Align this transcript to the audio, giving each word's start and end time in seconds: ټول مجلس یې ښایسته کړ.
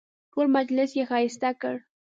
ټول 0.31 0.47
مجلس 0.57 0.89
یې 0.97 1.03
ښایسته 1.09 1.49
کړ. 1.61 1.75